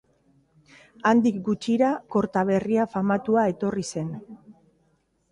Handik 1.09 1.35
gutxira, 1.49 1.91
Kortaberria 2.15 2.85
famatua 2.93 3.43
etorri 3.53 3.85
zen. 3.93 4.09